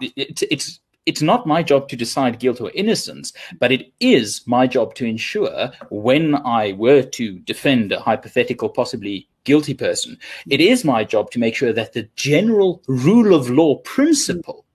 it's, 0.00 0.42
it's 0.42 0.80
it's 1.08 1.22
not 1.22 1.46
my 1.46 1.62
job 1.62 1.88
to 1.88 1.96
decide 1.96 2.38
guilt 2.38 2.60
or 2.60 2.70
innocence, 2.74 3.32
but 3.58 3.72
it 3.72 3.90
is 3.98 4.46
my 4.46 4.66
job 4.66 4.94
to 4.96 5.06
ensure 5.06 5.70
when 5.88 6.34
I 6.34 6.72
were 6.72 7.02
to 7.02 7.38
defend 7.38 7.92
a 7.92 7.98
hypothetical, 7.98 8.68
possibly 8.68 9.26
guilty 9.44 9.72
person, 9.72 10.18
it 10.50 10.60
is 10.60 10.84
my 10.84 11.04
job 11.04 11.30
to 11.30 11.38
make 11.38 11.56
sure 11.56 11.72
that 11.72 11.94
the 11.94 12.06
general 12.14 12.82
rule 12.86 13.34
of 13.34 13.48
law 13.48 13.76
principle 13.76 14.66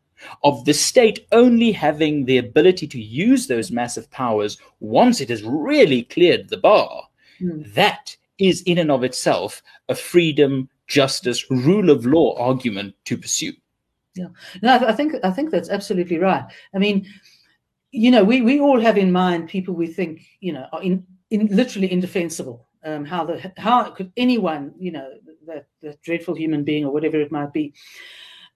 of 0.43 0.65
the 0.65 0.73
state 0.73 1.27
only 1.31 1.71
having 1.71 2.25
the 2.25 2.39
ability 2.39 2.87
to 2.87 2.99
use 2.99 3.45
those 3.45 3.71
massive 3.71 4.09
powers 4.09 4.57
once 4.79 5.21
it 5.21 5.29
has 5.29 5.43
really 5.43 6.01
cleared 6.01 6.49
the 6.49 6.57
bar, 6.57 7.03
mm. 7.39 7.71
that 7.75 8.17
is 8.39 8.63
in 8.63 8.79
and 8.79 8.89
of 8.89 9.03
itself 9.03 9.61
a 9.87 9.93
freedom, 9.93 10.67
justice, 10.87 11.45
rule 11.51 11.91
of 11.91 12.07
law 12.07 12.35
argument 12.39 12.95
to 13.05 13.15
pursue. 13.15 13.53
Yeah, 14.15 14.27
no, 14.61 14.75
I 14.87 14.93
think 14.93 15.15
I 15.23 15.31
think 15.31 15.49
that's 15.49 15.69
absolutely 15.69 16.19
right. 16.19 16.45
I 16.73 16.77
mean, 16.77 17.07
you 17.91 18.11
know, 18.11 18.23
we 18.23 18.41
we 18.41 18.59
all 18.59 18.79
have 18.79 18.97
in 18.97 19.11
mind 19.11 19.49
people 19.49 19.73
we 19.73 19.87
think 19.87 20.25
you 20.39 20.53
know 20.53 20.67
are 20.71 20.83
in, 20.83 21.05
in 21.31 21.47
literally 21.47 21.91
indefensible. 21.91 22.67
Um, 22.85 23.05
how 23.05 23.23
the 23.23 23.51
how 23.57 23.89
could 23.91 24.11
anyone 24.17 24.73
you 24.77 24.91
know 24.91 25.09
that 25.47 25.67
that 25.81 26.01
dreadful 26.01 26.35
human 26.35 26.63
being 26.63 26.85
or 26.85 26.91
whatever 26.91 27.19
it 27.19 27.31
might 27.31 27.53
be. 27.53 27.73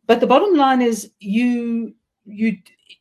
But 0.06 0.20
the 0.20 0.28
bottom 0.28 0.56
line 0.56 0.82
is 0.82 1.12
you 1.20 1.94
you 2.26 2.58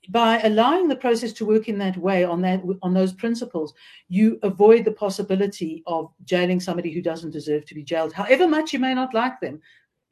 by 0.09 0.41
allowing 0.41 0.89
the 0.89 0.97
process 0.97 1.33
to 1.33 1.47
work 1.47 1.69
in 1.69 1.79
that 1.79 1.97
way 1.97 2.25
on 2.25 2.41
that 2.43 2.63
on 2.83 2.95
those 2.95 3.13
principles 3.13 3.75
you 4.09 4.39
avoid 4.43 4.85
the 4.85 4.93
possibility 4.93 5.83
of 5.87 6.13
jailing 6.25 6.61
somebody 6.61 6.93
who 6.93 7.03
doesn't 7.03 7.33
deserve 7.33 7.65
to 7.67 7.75
be 7.75 7.83
jailed 7.83 8.13
however 8.13 8.47
much 8.47 8.73
you 8.73 8.79
may 8.79 8.95
not 8.95 9.15
like 9.15 9.41
them 9.41 9.61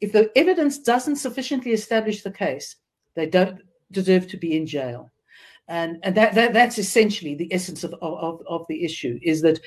if 0.01 0.13
the 0.13 0.31
evidence 0.37 0.79
doesn't 0.79 1.17
sufficiently 1.17 1.73
establish 1.73 2.23
the 2.23 2.31
case, 2.31 2.77
they 3.15 3.27
don't 3.27 3.61
deserve 3.91 4.27
to 4.29 4.37
be 4.37 4.57
in 4.57 4.67
jail. 4.67 5.11
And, 5.69 5.99
and 6.03 6.15
that, 6.15 6.35
that 6.35 6.53
that's 6.53 6.79
essentially 6.79 7.35
the 7.35 7.53
essence 7.53 7.85
of, 7.85 7.95
of, 8.03 8.43
of 8.47 8.67
the 8.69 8.85
issue 8.85 9.19
is 9.23 9.41
that 9.43 9.61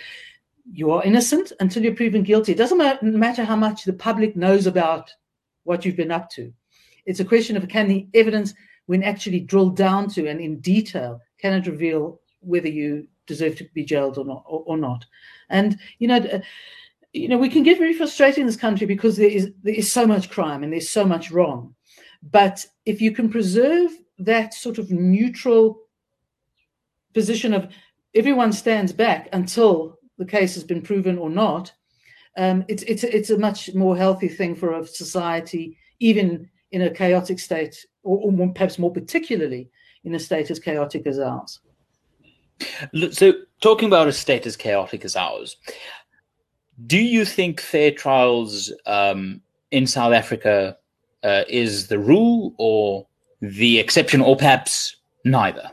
you 0.72 0.92
are 0.92 1.04
innocent 1.04 1.54
until 1.60 1.82
you're 1.82 1.96
proven 1.96 2.24
guilty. 2.24 2.52
It 2.52 2.58
doesn't 2.58 3.02
matter 3.02 3.44
how 3.44 3.56
much 3.56 3.84
the 3.84 3.94
public 3.94 4.36
knows 4.36 4.68
about 4.68 5.12
what 5.64 5.86
you've 5.86 5.96
been 5.96 6.12
up 6.12 6.30
to. 6.32 6.54
It's 7.06 7.22
a 7.22 7.26
question 7.26 7.56
of 7.58 7.68
can 7.68 7.88
the 7.88 8.08
evidence, 8.14 8.54
when 8.86 9.02
actually 9.02 9.40
drilled 9.40 9.76
down 9.76 10.10
to 10.10 10.28
and 10.28 10.40
in 10.40 10.60
detail, 10.60 11.20
can 11.40 11.54
it 11.54 11.68
reveal 11.68 12.20
whether 12.42 12.68
you 12.68 13.08
deserve 13.26 13.56
to 13.58 13.68
be 13.74 13.84
jailed 13.84 14.18
or 14.18 14.26
not? 14.26 14.44
Or, 14.46 14.64
or 14.68 14.78
not? 14.78 15.06
And 15.50 15.80
you 16.00 16.08
know, 16.08 16.42
you 17.18 17.28
know, 17.28 17.38
we 17.38 17.50
can 17.50 17.64
get 17.64 17.78
very 17.78 17.94
frustrated 17.94 18.40
in 18.40 18.46
this 18.46 18.56
country 18.56 18.88
because 18.88 19.18
there 19.18 19.30
is 19.30 19.52
there 19.64 19.74
is 19.74 19.92
so 19.92 20.06
much 20.06 20.30
crime 20.30 20.64
and 20.64 20.72
there's 20.72 20.90
so 20.90 21.06
much 21.06 21.32
wrong. 21.32 21.76
But 22.24 22.66
if 22.86 23.02
you 23.02 23.12
can 23.12 23.30
preserve 23.30 23.92
that 24.20 24.54
sort 24.54 24.78
of 24.78 24.92
neutral 24.92 25.80
position 27.14 27.54
of 27.54 27.68
everyone 28.16 28.52
stands 28.54 28.92
back 28.92 29.30
until 29.34 30.00
the 30.18 30.26
case 30.26 30.56
has 30.56 30.64
been 30.64 30.82
proven 30.82 31.18
or 31.18 31.30
not, 31.30 31.72
um, 32.38 32.66
it's 32.68 32.84
it's 32.84 33.04
it's 33.04 33.30
a 33.30 33.38
much 33.38 33.74
more 33.74 33.98
healthy 33.98 34.28
thing 34.28 34.56
for 34.56 34.74
a 34.74 34.86
society, 34.86 35.78
even 36.00 36.50
in 36.72 36.84
a 36.84 36.92
chaotic 36.92 37.40
state, 37.40 37.86
or, 38.04 38.18
or 38.18 38.32
more, 38.32 38.54
perhaps 38.54 38.78
more 38.78 38.92
particularly 38.92 39.70
in 40.04 40.16
a 40.16 40.20
state 40.20 40.52
as 40.52 40.60
chaotic 40.60 41.08
as 41.08 41.20
ours. 41.20 41.60
So, 43.12 43.34
talking 43.62 43.88
about 43.88 44.08
a 44.08 44.14
state 44.14 44.46
as 44.46 44.56
chaotic 44.56 45.06
as 45.06 45.16
ours, 45.16 45.58
do 46.86 46.98
you 46.98 47.26
think 47.26 47.60
fair 47.60 47.92
trials 47.92 48.72
um, 48.86 49.42
in 49.72 49.88
South 49.88 50.14
Africa 50.14 50.78
uh, 51.24 51.44
is 51.48 51.88
the 51.88 51.98
rule 51.98 52.54
or 52.58 53.08
the 53.42 53.80
exception, 53.80 54.22
or 54.22 54.36
perhaps 54.36 54.98
neither? 55.26 55.72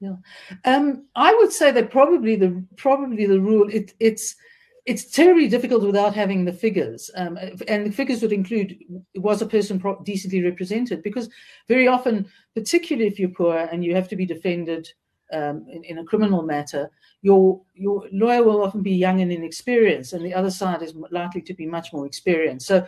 Yeah, 0.00 0.16
um, 0.64 1.04
I 1.16 1.34
would 1.34 1.52
say 1.52 1.70
that 1.72 1.90
probably 1.90 2.36
the 2.36 2.62
probably 2.76 3.26
the 3.26 3.40
rule. 3.40 3.68
It, 3.72 3.94
it's 3.98 4.36
it's 4.84 5.10
terribly 5.10 5.48
difficult 5.48 5.82
without 5.82 6.14
having 6.14 6.44
the 6.44 6.52
figures, 6.52 7.10
um, 7.16 7.38
and 7.66 7.86
the 7.86 7.92
figures 7.92 8.22
would 8.22 8.32
include 8.32 8.78
was 9.16 9.42
a 9.42 9.46
person 9.46 9.80
pro- 9.80 10.00
decently 10.02 10.44
represented? 10.44 11.02
Because 11.02 11.28
very 11.66 11.88
often, 11.88 12.28
particularly 12.54 13.08
if 13.08 13.18
you're 13.18 13.30
poor 13.30 13.56
and 13.56 13.84
you 13.84 13.94
have 13.94 14.08
to 14.08 14.16
be 14.16 14.26
defended 14.26 14.88
um, 15.32 15.66
in, 15.68 15.84
in, 15.84 15.98
a 15.98 16.04
criminal 16.04 16.42
matter, 16.42 16.90
your 17.22 17.60
your 17.74 18.06
lawyer 18.12 18.42
will 18.42 18.62
often 18.62 18.82
be 18.82 18.92
young 18.92 19.20
and 19.20 19.32
inexperienced, 19.32 20.12
and 20.12 20.24
the 20.24 20.34
other 20.34 20.50
side 20.50 20.82
is 20.82 20.94
likely 21.10 21.42
to 21.42 21.54
be 21.54 21.66
much 21.66 21.92
more 21.92 22.06
experienced. 22.06 22.66
So 22.66 22.86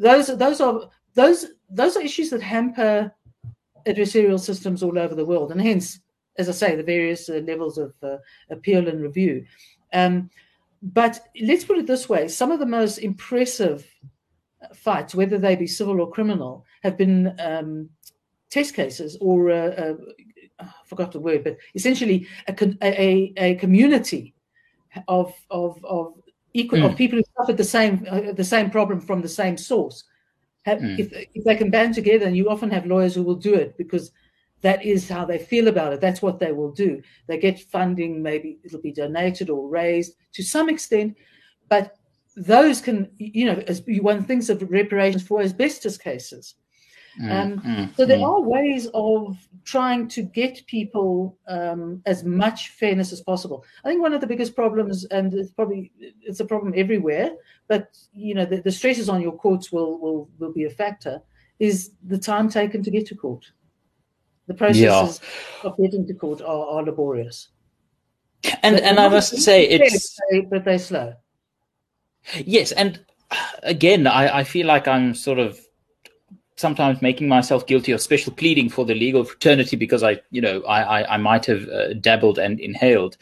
those 0.00 0.26
those 0.26 0.60
are 0.60 0.90
those 1.14 1.46
those 1.70 1.96
are 1.96 2.02
issues 2.02 2.30
that 2.30 2.42
hamper 2.42 3.12
adversarial 3.86 4.40
systems 4.40 4.82
all 4.82 4.98
over 4.98 5.14
the 5.14 5.24
world, 5.24 5.52
and 5.52 5.60
hence, 5.60 6.00
as 6.36 6.48
I 6.48 6.52
say, 6.52 6.76
the 6.76 6.82
various 6.82 7.28
uh, 7.28 7.42
levels 7.46 7.78
of 7.78 7.94
uh, 8.02 8.16
appeal 8.50 8.88
and 8.88 9.02
review. 9.02 9.44
Um, 9.92 10.30
but 10.82 11.20
let's 11.40 11.64
put 11.64 11.78
it 11.78 11.86
this 11.86 12.08
way: 12.08 12.28
some 12.28 12.50
of 12.50 12.58
the 12.58 12.66
most 12.66 12.98
impressive 12.98 13.86
fights, 14.74 15.14
whether 15.14 15.38
they 15.38 15.56
be 15.56 15.66
civil 15.66 16.00
or 16.00 16.10
criminal, 16.10 16.64
have 16.82 16.96
been 16.96 17.34
um, 17.40 17.88
test 18.50 18.74
cases 18.74 19.16
or 19.20 19.50
uh, 19.50 19.70
uh 19.70 19.94
I 20.60 20.66
forgot 20.86 21.12
the 21.12 21.20
word, 21.20 21.44
but 21.44 21.56
essentially 21.74 22.26
a, 22.46 22.54
a, 22.82 23.32
a 23.36 23.54
community 23.56 24.34
of 25.06 25.32
of 25.50 25.82
of 25.84 26.14
equal 26.54 26.80
mm. 26.80 26.90
of 26.90 26.96
people 26.96 27.18
who 27.18 27.24
suffered 27.36 27.56
the 27.56 27.64
same 27.64 28.06
uh, 28.10 28.32
the 28.32 28.44
same 28.44 28.70
problem 28.70 29.00
from 29.00 29.22
the 29.22 29.28
same 29.28 29.56
source. 29.56 30.04
Have, 30.62 30.80
mm. 30.80 30.98
if, 30.98 31.12
if 31.34 31.44
they 31.44 31.56
can 31.56 31.70
band 31.70 31.94
together, 31.94 32.26
and 32.26 32.36
you 32.36 32.50
often 32.50 32.70
have 32.70 32.86
lawyers 32.86 33.14
who 33.14 33.22
will 33.22 33.36
do 33.36 33.54
it 33.54 33.76
because 33.78 34.10
that 34.60 34.84
is 34.84 35.08
how 35.08 35.24
they 35.24 35.38
feel 35.38 35.68
about 35.68 35.92
it. 35.92 36.00
That's 36.00 36.20
what 36.20 36.38
they 36.38 36.52
will 36.52 36.72
do. 36.72 37.00
They 37.26 37.38
get 37.38 37.60
funding, 37.60 38.22
maybe 38.22 38.58
it'll 38.64 38.80
be 38.80 38.92
donated 38.92 39.50
or 39.50 39.68
raised 39.68 40.14
to 40.32 40.42
some 40.42 40.68
extent, 40.68 41.16
but 41.68 41.96
those 42.36 42.80
can, 42.80 43.10
you 43.18 43.46
know, 43.46 43.62
as 43.66 43.82
one 43.86 44.24
thinks 44.24 44.48
of 44.48 44.62
reparations 44.70 45.22
for 45.26 45.40
asbestos 45.40 45.96
cases. 45.96 46.54
Mm, 47.20 47.32
um, 47.32 47.60
mm, 47.60 47.96
so 47.96 48.06
there 48.06 48.18
mm. 48.18 48.26
are 48.26 48.40
ways 48.40 48.88
of 48.94 49.36
trying 49.64 50.08
to 50.08 50.22
get 50.22 50.64
people 50.66 51.36
um, 51.48 52.00
as 52.06 52.24
much 52.24 52.70
fairness 52.70 53.12
as 53.12 53.20
possible. 53.20 53.64
I 53.84 53.88
think 53.88 54.00
one 54.00 54.12
of 54.12 54.20
the 54.20 54.26
biggest 54.26 54.54
problems, 54.54 55.04
and 55.06 55.34
it's 55.34 55.50
probably 55.50 55.92
it's 56.22 56.40
a 56.40 56.44
problem 56.44 56.74
everywhere, 56.76 57.32
but 57.66 57.96
you 58.12 58.34
know 58.34 58.44
the, 58.44 58.60
the 58.60 58.70
stresses 58.70 59.08
on 59.08 59.20
your 59.20 59.36
courts 59.36 59.72
will 59.72 59.98
will 59.98 60.28
will 60.38 60.52
be 60.52 60.64
a 60.64 60.70
factor. 60.70 61.20
Is 61.58 61.90
the 62.06 62.18
time 62.18 62.48
taken 62.48 62.82
to 62.84 62.90
get 62.90 63.06
to 63.06 63.16
court? 63.16 63.44
The 64.46 64.54
processes 64.54 65.20
yeah. 65.62 65.70
of 65.70 65.76
getting 65.76 66.06
to 66.06 66.14
court 66.14 66.40
are, 66.40 66.66
are 66.66 66.84
laborious. 66.84 67.48
And 68.62 68.76
but 68.76 68.84
and 68.84 69.00
I 69.00 69.08
must 69.08 69.36
say 69.38 69.64
it's 69.64 70.16
but 70.48 70.64
they're 70.64 70.78
slow. 70.78 71.14
Yes, 72.44 72.72
and 72.72 73.00
again, 73.62 74.06
I, 74.06 74.38
I 74.38 74.44
feel 74.44 74.66
like 74.66 74.86
I'm 74.86 75.14
sort 75.14 75.38
of 75.38 75.60
sometimes 76.58 77.00
making 77.00 77.28
myself 77.28 77.66
guilty 77.66 77.92
of 77.92 78.00
special 78.00 78.32
pleading 78.32 78.68
for 78.68 78.84
the 78.84 78.94
legal 78.94 79.24
fraternity 79.24 79.76
because 79.76 80.02
I, 80.02 80.20
you 80.30 80.40
know, 80.40 80.62
I, 80.62 81.00
I, 81.00 81.14
I 81.14 81.16
might 81.16 81.46
have 81.46 81.68
uh, 81.68 81.94
dabbled 81.94 82.38
and 82.38 82.58
inhaled, 82.58 83.16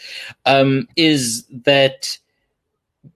um, 0.47 0.89
is 0.97 1.45
that 1.65 2.19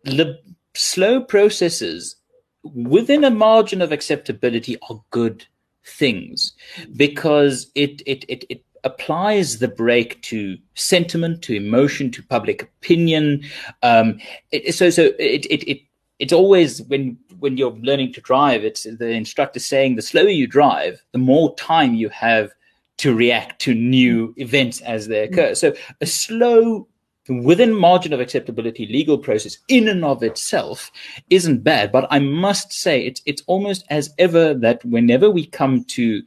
the 0.04 0.38
slow 0.74 1.22
processes 1.22 2.16
within 2.62 3.24
a 3.24 3.30
margin 3.30 3.80
of 3.80 3.92
acceptability 3.92 4.76
are 4.88 5.02
good 5.10 5.46
things 5.84 6.52
because 6.94 7.70
it, 7.74 8.02
it, 8.04 8.24
it, 8.28 8.44
it 8.50 8.64
applies 8.84 9.58
the 9.58 9.68
brake 9.68 10.20
to 10.22 10.58
sentiment, 10.74 11.42
to 11.42 11.54
emotion, 11.54 12.10
to 12.10 12.22
public 12.24 12.62
opinion. 12.62 13.42
Um, 13.82 14.20
it, 14.52 14.74
so, 14.74 14.90
so 14.90 15.12
it, 15.18 15.46
it, 15.46 15.64
it, 15.66 15.80
it's 16.18 16.32
always 16.34 16.82
when 16.82 17.16
when 17.40 17.56
you're 17.56 17.72
learning 17.72 18.12
to 18.14 18.20
drive, 18.20 18.64
it's 18.64 18.84
the 18.84 19.10
instructor 19.10 19.58
saying 19.58 19.96
the 19.96 20.02
slower 20.02 20.28
you 20.28 20.46
drive, 20.46 21.02
the 21.12 21.18
more 21.18 21.54
time 21.56 21.94
you 21.94 22.08
have 22.10 22.50
to 22.98 23.14
react 23.14 23.60
to 23.62 23.74
new 23.74 24.34
events 24.36 24.80
as 24.82 25.08
they 25.08 25.24
occur. 25.24 25.52
Mm. 25.52 25.56
So 25.56 25.74
a 26.00 26.06
slow 26.06 26.86
within 27.28 27.72
margin 27.72 28.12
of 28.12 28.20
acceptability 28.20 28.86
legal 28.86 29.16
process 29.16 29.58
in 29.68 29.88
and 29.88 30.04
of 30.04 30.22
itself 30.22 30.90
isn't 31.28 31.62
bad 31.62 31.92
but 31.92 32.06
i 32.10 32.18
must 32.18 32.72
say 32.72 33.04
it's 33.04 33.22
it's 33.24 33.42
almost 33.46 33.84
as 33.88 34.12
ever 34.18 34.52
that 34.52 34.84
whenever 34.84 35.30
we 35.30 35.46
come 35.46 35.84
to 35.84 36.22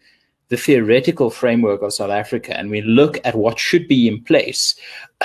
the 0.54 0.58
theoretical 0.58 1.32
framework 1.32 1.82
of 1.82 1.92
South 1.92 2.12
Africa 2.12 2.56
and 2.56 2.70
we 2.70 2.82
look 2.84 3.20
at 3.26 3.34
what 3.34 3.58
should 3.58 3.88
be 3.88 4.08
in 4.08 4.24
place, 4.24 4.76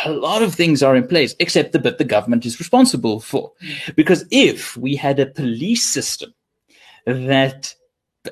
a 0.07 0.11
lot 0.11 0.41
of 0.41 0.55
things 0.55 0.83
are 0.83 0.97
in 0.97 1.07
place, 1.07 1.35
except 1.39 1.73
the 1.73 1.79
bit 1.79 1.99
the 1.99 2.05
government 2.05 2.47
is 2.47 2.59
responsible 2.59 3.21
for. 3.21 3.53
Because 3.95 4.25
if 4.31 4.75
we 4.79 4.97
had 4.97 5.21
a 5.21 5.27
police 5.27 5.85
system 5.85 6.33
that 7.05 7.75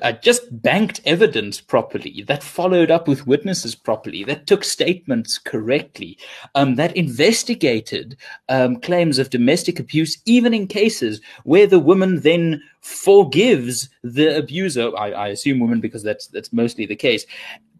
uh, 0.01 0.11
just 0.11 0.61
banked 0.61 1.01
evidence 1.05 1.61
properly, 1.61 2.23
that 2.27 2.43
followed 2.43 2.91
up 2.91 3.07
with 3.07 3.27
witnesses 3.27 3.75
properly, 3.75 4.23
that 4.23 4.45
took 4.45 4.63
statements 4.63 5.37
correctly, 5.37 6.17
um, 6.55 6.75
that 6.75 6.95
investigated 6.95 8.17
um, 8.49 8.79
claims 8.79 9.17
of 9.17 9.29
domestic 9.29 9.79
abuse, 9.79 10.21
even 10.25 10.53
in 10.53 10.67
cases 10.67 11.21
where 11.43 11.67
the 11.67 11.79
woman 11.79 12.21
then 12.21 12.61
forgives 12.81 13.89
the 14.03 14.37
abuser. 14.37 14.95
I, 14.97 15.11
I 15.11 15.27
assume 15.29 15.59
women 15.59 15.81
because 15.81 16.03
that's 16.03 16.27
that's 16.27 16.53
mostly 16.53 16.85
the 16.85 16.95
case. 16.95 17.25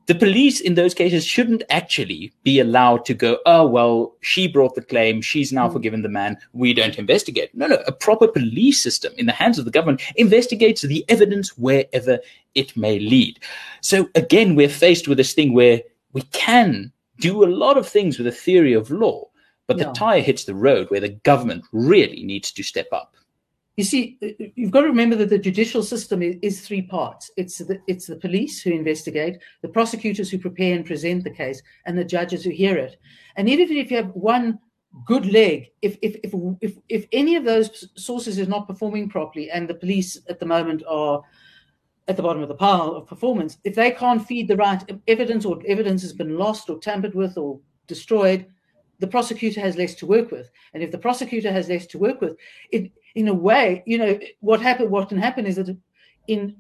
The 0.08 0.16
police 0.16 0.62
in 0.62 0.76
those 0.76 0.94
cases 0.94 1.26
shouldn't 1.26 1.64
actually 1.70 2.32
be 2.44 2.60
allowed 2.60 3.04
to 3.06 3.14
go, 3.14 3.40
oh, 3.46 3.68
well, 3.68 4.16
she 4.22 4.48
brought 4.48 4.74
the 4.74 4.82
claim. 4.82 5.22
She's 5.22 5.52
now 5.52 5.68
mm. 5.68 5.74
forgiven 5.74 6.02
the 6.02 6.10
man. 6.10 6.38
We 6.54 6.74
don't 6.74 6.98
investigate. 6.98 7.54
No, 7.54 7.68
no. 7.68 7.84
A 7.88 7.92
proper 7.92 8.28
police 8.28 8.82
system 8.82 9.14
in 9.18 9.26
the 9.26 9.34
hands 9.34 9.60
of 9.60 9.66
the 9.66 9.72
government 9.72 10.02
investigates 10.16 10.82
the 10.82 11.04
evidence 11.10 11.58
wherever 11.58 12.20
it 12.56 12.76
may 12.78 13.00
lead. 13.00 13.40
So 13.82 14.08
again, 14.16 14.56
we're 14.56 14.70
faced 14.70 15.10
with 15.10 15.18
this 15.18 15.34
thing 15.34 15.54
where 15.54 15.82
we 16.14 16.22
can 16.32 16.94
do 17.20 17.44
a 17.44 17.46
lot 17.46 17.78
of 17.78 17.88
things 17.88 18.18
with 18.18 18.28
a 18.28 18.32
theory 18.32 18.74
of 18.74 18.90
law, 18.90 19.26
but 19.68 19.78
the 19.78 19.92
tire 19.92 20.22
hits 20.22 20.46
the 20.46 20.56
road 20.56 20.90
where 20.90 21.02
the 21.02 21.10
government 21.10 21.66
really 21.74 22.24
needs 22.24 22.54
to 22.54 22.64
step 22.64 22.88
up. 22.94 23.17
You 23.78 23.84
see, 23.84 24.18
you've 24.56 24.72
got 24.72 24.82
to 24.82 24.88
remember 24.88 25.16
that 25.18 25.30
the 25.30 25.38
judicial 25.38 25.84
system 25.84 26.24
is, 26.24 26.38
is, 26.42 26.62
three 26.62 26.82
parts. 26.82 27.30
It's 27.38 27.60
the, 27.60 27.80
it's 27.86 28.08
the 28.08 28.16
police 28.16 28.60
who 28.60 28.72
investigate, 28.72 29.38
the 29.62 29.70
prosecutors 29.70 30.32
who 30.32 30.40
prepare 30.40 30.76
and 30.76 30.84
present 30.84 31.24
the 31.24 31.30
case, 31.30 31.62
and 31.86 31.96
the 31.96 32.04
judges 32.04 32.44
who 32.44 32.50
hear 32.50 32.76
it. 32.76 32.98
And 33.36 33.48
even 33.48 33.78
if 33.78 33.92
you 33.92 33.98
have 33.98 34.10
one 34.16 34.58
good 35.06 35.28
leg, 35.28 35.68
if 35.84 35.96
if 36.02 36.16
if 36.24 36.34
if, 36.60 36.78
if 36.90 37.06
any 37.12 37.36
of 37.36 37.46
those 37.46 37.88
sources 37.96 38.40
is 38.40 38.48
not 38.48 38.68
performing 38.68 39.10
properly, 39.10 39.52
and 39.52 39.70
the 39.70 39.76
police 39.76 40.20
at 40.28 40.40
the 40.40 40.46
moment 40.46 40.82
are 40.90 41.22
at 42.08 42.18
the 42.18 42.24
bottom 42.24 42.42
of 42.42 42.48
the 42.48 42.56
pile 42.56 42.96
of 42.96 43.06
performance, 43.06 43.60
if 43.64 43.76
they 43.76 43.92
can't 43.92 44.26
feed 44.26 44.48
the 44.48 44.58
right 44.58 44.84
evidence 45.08 45.46
or 45.46 45.62
evidence 45.68 46.02
has 46.02 46.14
been 46.14 46.36
lost 46.36 46.72
or 46.72 46.80
tampered 46.80 47.14
with 47.14 47.38
or 47.38 47.60
destroyed, 47.86 48.48
the 49.00 49.08
prosecutor 49.08 49.62
has 49.62 49.78
less 49.78 49.94
to 49.96 50.08
work 50.08 50.32
with. 50.32 50.50
And 50.74 50.82
if 50.82 50.92
the 50.92 50.98
prosecutor 50.98 51.52
has 51.52 51.70
less 51.70 51.86
to 51.88 52.00
work 52.00 52.22
with, 52.22 52.38
it 52.72 52.92
in 53.18 53.28
a 53.28 53.34
way, 53.34 53.82
you 53.88 53.98
know, 53.98 54.20
what 54.42 54.62
happen 54.62 54.92
what 54.92 55.10
can 55.10 55.18
happen 55.18 55.48
is 55.48 55.56
that 55.56 55.76
in 56.28 56.56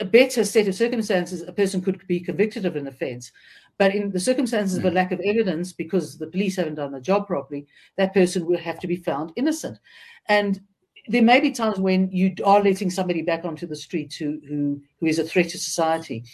a 0.00 0.04
better 0.04 0.44
set 0.44 0.66
of 0.66 0.74
circumstances, 0.74 1.42
a 1.42 1.52
person 1.52 1.82
could 1.82 2.06
be 2.06 2.20
convicted 2.20 2.64
of 2.64 2.74
an 2.74 2.86
offence. 2.86 3.30
But 3.76 3.94
in 3.94 4.10
the 4.10 4.18
circumstances 4.18 4.78
of 4.78 4.86
a 4.86 4.88
hmm. 4.88 4.96
lack 4.96 5.12
of 5.12 5.20
evidence, 5.20 5.74
because 5.74 6.16
the 6.16 6.26
police 6.26 6.56
haven't 6.56 6.76
done 6.76 6.92
the 6.92 7.02
job 7.02 7.26
properly, 7.26 7.66
that 7.98 8.14
person 8.14 8.46
will 8.46 8.58
have 8.58 8.80
to 8.80 8.86
be 8.86 8.96
found 8.96 9.32
innocent. 9.36 9.78
And 10.26 10.62
there 11.06 11.22
may 11.22 11.38
be 11.38 11.50
times 11.50 11.78
when 11.78 12.10
you 12.10 12.34
are 12.46 12.62
letting 12.62 12.88
somebody 12.88 13.20
back 13.20 13.44
onto 13.44 13.66
the 13.66 13.76
street 13.76 14.14
who, 14.14 14.40
who, 14.48 14.80
who 15.00 15.06
is 15.06 15.18
a 15.18 15.24
threat 15.24 15.50
to 15.50 15.58
society. 15.58 16.24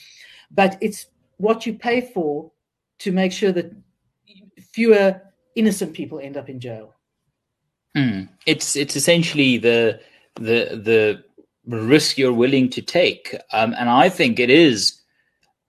But 0.53 0.79
it's 0.81 1.07
what 1.39 1.67
you 1.67 1.75
pay 1.75 2.03
for 2.15 2.53
to 3.01 3.11
make 3.11 3.33
sure 3.33 3.51
that 3.51 3.75
fewer 4.73 5.21
innocent 5.57 5.93
people 5.93 6.21
end 6.21 6.37
up 6.37 6.49
in 6.49 6.61
jail. 6.61 6.96
Mm. 7.97 8.29
It's 8.45 8.77
it's 8.77 8.95
essentially 8.95 9.57
the 9.57 10.01
the 10.35 10.79
the 10.85 11.25
risk 11.67 12.19
you're 12.19 12.33
willing 12.33 12.69
to 12.71 12.83
take, 12.83 13.35
um, 13.53 13.75
and 13.79 13.89
I 13.89 14.11
think 14.11 14.39
it 14.39 14.51
is, 14.51 15.01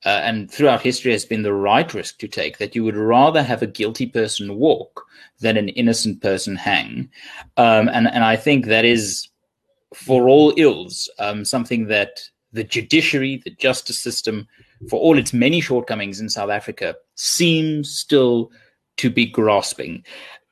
uh, 0.05 0.21
and 0.23 0.51
throughout 0.51 0.81
history 0.81 1.13
has 1.13 1.25
been 1.25 1.43
the 1.43 1.53
right 1.53 1.91
risk 1.93 2.19
to 2.19 2.27
take. 2.27 2.57
That 2.57 2.75
you 2.75 2.83
would 2.83 2.97
rather 2.97 3.41
have 3.41 3.61
a 3.61 3.67
guilty 3.67 4.07
person 4.07 4.57
walk 4.57 5.05
than 5.39 5.55
an 5.55 5.69
innocent 5.69 6.21
person 6.21 6.57
hang, 6.57 7.09
um, 7.55 7.87
and 7.87 8.07
and 8.07 8.25
I 8.25 8.35
think 8.35 8.65
that 8.65 8.83
is, 8.83 9.29
for 9.93 10.27
all 10.27 10.53
ills, 10.57 11.09
um, 11.19 11.45
something 11.45 11.87
that 11.87 12.21
the 12.51 12.65
judiciary, 12.65 13.41
the 13.43 13.51
justice 13.51 13.99
system, 13.99 14.47
for 14.89 14.99
all 14.99 15.17
its 15.17 15.31
many 15.31 15.61
shortcomings 15.61 16.19
in 16.19 16.27
South 16.29 16.49
Africa, 16.49 16.95
seems 17.15 17.89
still 17.89 18.51
to 18.97 19.09
be 19.09 19.25
grasping. 19.25 20.03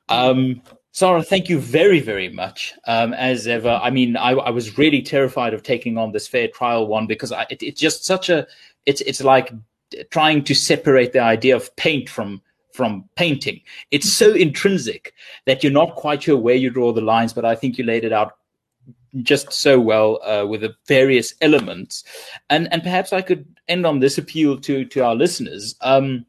Um, 0.08 0.62
Sarah, 0.96 1.24
thank 1.24 1.50
you 1.50 1.60
very, 1.60 2.00
very 2.00 2.30
much. 2.30 2.74
Um, 2.88 3.14
as 3.16 3.48
ever, 3.48 3.82
I 3.84 3.90
mean, 3.90 4.16
I, 4.16 4.32
I, 4.32 4.50
was 4.50 4.78
really 4.78 5.02
terrified 5.02 5.54
of 5.54 5.62
taking 5.62 5.98
on 5.98 6.14
this 6.14 6.26
fair 6.26 6.48
trial 6.48 6.88
one 6.88 7.06
because 7.06 7.34
I, 7.34 7.46
it, 7.50 7.62
it's 7.62 7.82
just 7.82 8.06
such 8.06 8.30
a, 8.30 8.48
it's 8.86 9.02
it's 9.02 9.22
like 9.22 9.52
trying 10.10 10.46
to 10.46 10.56
separate 10.56 11.12
the 11.12 11.20
idea 11.20 11.54
of 11.54 11.76
paint 11.76 12.08
from 12.08 12.42
from 12.72 13.10
painting. 13.18 13.60
It's 13.92 14.14
so 14.14 14.34
intrinsic 14.34 15.14
that 15.44 15.66
you're 15.66 15.74
not 15.74 15.96
quite 15.96 16.24
sure 16.24 16.38
where 16.38 16.56
you 16.56 16.70
draw 16.70 16.94
the 16.94 17.02
lines. 17.02 17.34
But 17.34 17.44
I 17.44 17.56
think 17.56 17.78
you 17.78 17.84
laid 17.84 18.06
it 18.06 18.14
out 18.14 18.38
just 19.22 19.52
so 19.52 19.78
well 19.82 20.22
uh, 20.24 20.46
with 20.46 20.62
the 20.62 20.76
various 20.88 21.34
elements, 21.42 22.06
and 22.50 22.72
and 22.72 22.82
perhaps 22.82 23.12
I 23.12 23.22
could 23.22 23.46
end 23.68 23.86
on 23.86 24.00
this 24.00 24.18
appeal 24.18 24.62
to 24.62 24.86
to 24.86 25.04
our 25.04 25.14
listeners. 25.14 25.76
Um, 25.82 26.26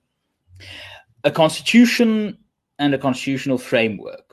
a 1.22 1.30
constitution 1.30 2.36
and 2.80 2.94
a 2.94 2.98
constitutional 2.98 3.58
framework 3.58 4.25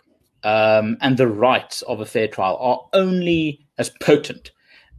um, 0.44 0.98
and 1.02 1.18
the 1.18 1.28
rights 1.28 1.82
of 1.84 2.00
a 2.00 2.06
fair 2.06 2.28
trial 2.28 2.58
are 2.60 2.82
only 2.94 3.66
as 3.78 3.90
potent 4.02 4.52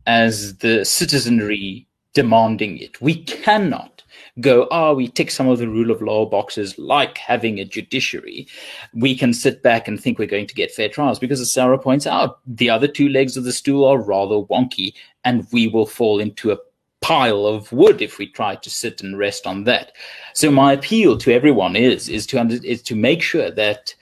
as 0.07 0.59
the 0.59 0.85
citizenry 0.85 1.87
demanding 2.13 2.79
it. 2.79 3.01
We 3.01 3.23
cannot 3.25 4.03
go, 4.41 4.67
oh, 4.71 4.95
we 4.95 5.09
tick 5.09 5.31
some 5.31 5.49
of 5.49 5.59
the 5.59 5.69
rule 5.69 5.91
of 5.91 6.03
law 6.03 6.27
boxes 6.27 6.79
like 6.79 7.19
having 7.19 7.59
a 7.59 7.65
judiciary. 7.65 8.47
We 8.95 9.17
can 9.17 9.33
sit 9.33 9.63
back 9.63 9.87
and 9.87 10.01
think 10.01 10.19
we're 10.19 10.27
going 10.27 10.47
to 10.47 10.55
get 10.55 10.73
fair 10.73 10.89
trials 10.89 11.19
because, 11.19 11.41
as 11.41 11.53
Sarah 11.53 11.79
points 11.79 12.07
out, 12.07 12.39
the 12.47 12.71
other 12.71 12.89
two 12.89 13.09
legs 13.09 13.37
of 13.37 13.45
the 13.45 13.53
stool 13.53 13.85
are 13.85 14.01
rather 14.01 14.37
wonky 14.37 14.95
and 15.25 15.47
we 15.53 15.69
will 15.69 15.87
fall 15.87 16.21
into 16.21 16.53
a 16.53 16.59
pile 17.01 17.47
of 17.47 17.71
wood 17.71 18.01
if 18.01 18.19
we 18.19 18.27
try 18.27 18.57
to 18.57 18.71
sit 18.71 19.03
and 19.03 19.19
rest 19.19 19.47
on 19.47 19.65
that. 19.65 19.93
So 20.33 20.51
my 20.51 20.73
appeal 20.73 21.19
to 21.19 21.33
everyone 21.33 21.77
is 21.77 22.09
is 22.09 22.27
to 22.29 22.41
under, 22.41 22.57
is 22.65 22.83
to 22.83 22.97
make 22.97 23.23
sure 23.23 23.51
that 23.51 23.95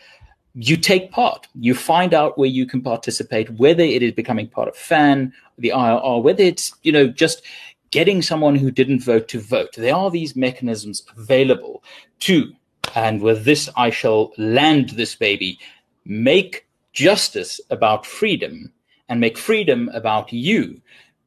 you 0.54 0.76
take 0.76 1.10
part. 1.10 1.48
You 1.54 1.74
find 1.74 2.12
out 2.12 2.36
where 2.36 2.48
you 2.48 2.66
can 2.66 2.82
participate, 2.82 3.50
whether 3.50 3.82
it 3.82 4.02
is 4.02 4.12
becoming 4.12 4.48
part 4.48 4.68
of 4.68 4.76
FAN, 4.76 5.32
the 5.58 5.70
IRR, 5.70 6.22
whether 6.22 6.42
it's, 6.42 6.74
you 6.82 6.92
know, 6.92 7.06
just 7.08 7.42
getting 7.90 8.22
someone 8.22 8.56
who 8.56 8.70
didn't 8.70 9.02
vote 9.02 9.28
to 9.28 9.40
vote. 9.40 9.74
There 9.76 9.94
are 9.94 10.10
these 10.10 10.36
mechanisms 10.36 11.02
available 11.16 11.82
to, 12.20 12.52
and 12.94 13.20
with 13.22 13.44
this, 13.44 13.68
I 13.76 13.90
shall 13.90 14.32
land 14.36 14.90
this 14.90 15.14
baby, 15.14 15.58
make 16.04 16.66
justice 16.92 17.60
about 17.70 18.04
freedom 18.04 18.72
and 19.08 19.20
make 19.20 19.38
freedom 19.38 19.90
about 19.94 20.32
you. 20.32 20.80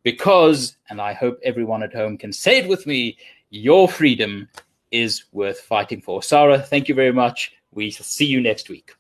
Because, 0.04 0.78
and 0.90 1.02
I 1.02 1.14
hope 1.14 1.40
everyone 1.44 1.82
at 1.82 1.94
home 1.94 2.18
can 2.18 2.32
say 2.32 2.60
it 2.60 2.68
with 2.68 2.86
me, 2.86 3.18
your 3.50 3.88
freedom 3.88 4.48
is 4.92 5.26
worth 5.32 5.60
fighting 5.62 6.02
for. 6.02 6.22
Sarah, 6.22 6.60
thank 6.60 6.88
you 6.88 6.96
very 6.96 7.14
much. 7.14 7.54
We 7.72 7.90
shall 7.90 8.06
see 8.06 8.26
you 8.26 8.40
next 8.40 8.70
week. 8.70 8.94